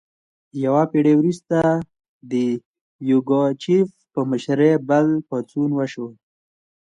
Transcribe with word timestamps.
یوه 0.63 0.83
پیړۍ 0.91 1.13
وروسته 1.17 1.57
د 2.31 2.33
یوګاچف 3.09 3.87
په 4.13 4.19
مشرۍ 4.29 4.73
بل 4.89 5.07
پاڅون 5.27 5.69
وشو. 5.75 6.07